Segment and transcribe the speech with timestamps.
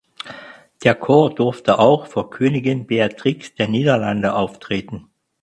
[0.83, 5.09] Der Chor durfte auch vor Königin Beatrix der Niederlande auftreten.